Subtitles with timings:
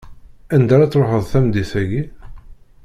[0.55, 2.03] Anda ara tṛuḥeḍ tameddit-aki?